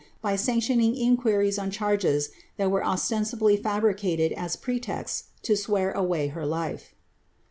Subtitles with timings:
[0.19, 6.43] by sanctioning inquiries on charges that were ostensibly fabricated as pretexts to swear away her
[6.43, 6.95] life.